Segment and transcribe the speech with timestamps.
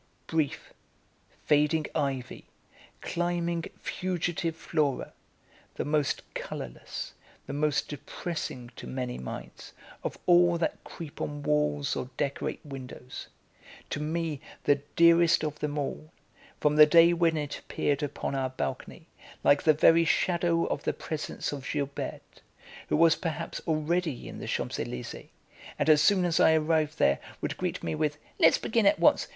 [0.25, 0.73] Brief,
[1.45, 2.45] fading ivy,
[3.01, 5.13] climbing, fugitive flora,
[5.75, 7.13] the most colourless,
[7.45, 13.27] the most depressing, to many minds, of all that creep on walls or decorate windows;
[13.91, 16.11] to me the dearest of them all,
[16.59, 19.05] from the day when it appeared upon our balcony,
[19.43, 22.39] like the very shadow of the presence of Gilberte,
[22.89, 25.27] who was perhaps already in the Champs Elysées,
[25.77, 29.27] and as soon as I arrived there would greet me with: "Let's begin at once.